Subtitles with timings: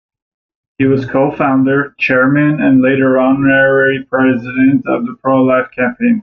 [0.79, 6.19] He was co-founder, chairman and later honorary president of the Pro Life Campaign.